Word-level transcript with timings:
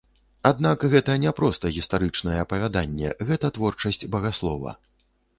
Аднак 0.49 0.83
гэта 0.93 1.17
не 1.23 1.33
проста 1.39 1.69
гістарычнае 1.75 2.37
апавяданне, 2.45 3.11
гэта 3.27 3.51
творчасць 3.59 4.01
багаслова. 4.15 4.73